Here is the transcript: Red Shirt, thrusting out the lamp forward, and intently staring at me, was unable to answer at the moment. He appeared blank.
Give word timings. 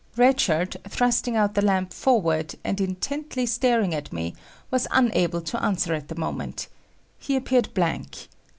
Red 0.17 0.39
Shirt, 0.39 0.77
thrusting 0.89 1.35
out 1.35 1.53
the 1.53 1.61
lamp 1.61 1.93
forward, 1.93 2.55
and 2.63 2.81
intently 2.81 3.45
staring 3.45 3.93
at 3.93 4.11
me, 4.11 4.33
was 4.71 4.87
unable 4.89 5.41
to 5.41 5.63
answer 5.63 5.93
at 5.93 6.07
the 6.07 6.15
moment. 6.19 6.65
He 7.19 7.35
appeared 7.35 7.71
blank. 7.75 8.27